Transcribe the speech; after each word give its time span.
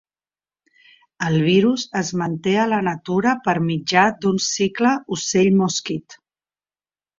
El 1.27 1.35
virus 1.47 1.83
es 2.01 2.09
manté 2.21 2.55
a 2.63 2.65
la 2.71 2.81
natura 2.89 3.35
per 3.49 3.55
mitjà 3.69 4.07
d'un 4.25 4.43
cicle 4.49 4.97
ocell-mosquit. 5.19 6.21